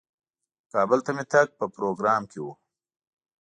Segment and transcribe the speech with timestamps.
[0.73, 2.47] کابل ته مې تګ په پروګرام کې و.